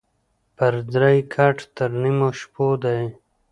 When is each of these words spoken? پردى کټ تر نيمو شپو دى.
پردى 0.55 1.15
کټ 1.33 1.57
تر 1.75 1.89
نيمو 2.01 2.29
شپو 2.39 2.65
دى. 2.83 2.99